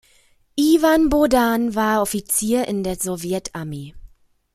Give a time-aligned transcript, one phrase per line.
[0.57, 3.93] Iwan Bohdan war Offizier in der Sowjetarmee.